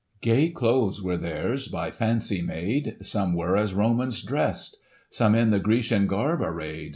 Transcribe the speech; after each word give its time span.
Gay 0.21 0.49
clothes 0.49 0.99
were 0.99 1.15
theirs, 1.15 1.67
by 1.67 1.91
fancy 1.91 2.41
made; 2.41 2.97
Some 3.03 3.35
were 3.35 3.55
as 3.55 3.75
Romans 3.75 4.23
drest. 4.23 4.77
Some 5.11 5.35
in 5.35 5.51
the 5.51 5.59
Grecian 5.59 6.07
garb 6.07 6.41
array'd. 6.41 6.89